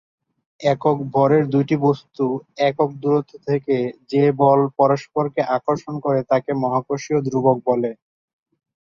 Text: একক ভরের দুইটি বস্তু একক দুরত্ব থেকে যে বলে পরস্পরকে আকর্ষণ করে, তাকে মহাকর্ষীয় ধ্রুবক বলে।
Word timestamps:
একক 0.59 0.97
ভরের 1.13 1.43
দুইটি 1.49 1.75
বস্তু 1.85 2.25
একক 2.61 2.89
দুরত্ব 3.01 3.33
থেকে 3.47 3.75
যে 4.11 4.23
বলে 4.39 4.59
পরস্পরকে 4.79 5.41
আকর্ষণ 5.57 5.95
করে, 6.05 6.19
তাকে 6.31 6.51
মহাকর্ষীয় 6.63 7.19
ধ্রুবক 7.27 7.57
বলে। 7.67 7.91